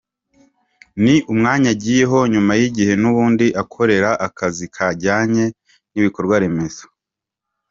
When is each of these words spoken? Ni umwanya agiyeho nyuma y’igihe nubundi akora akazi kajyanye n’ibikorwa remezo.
Ni 1.03 1.15
umwanya 1.31 1.69
agiyeho 1.75 2.17
nyuma 2.33 2.51
y’igihe 2.59 2.93
nubundi 3.01 3.45
akora 3.61 4.09
akazi 4.27 4.65
kajyanye 4.75 5.45
n’ibikorwa 5.93 6.35
remezo. 6.43 6.83